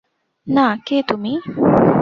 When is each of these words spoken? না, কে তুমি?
না, 0.47 0.67
কে 0.85 0.97
তুমি? 1.07 1.33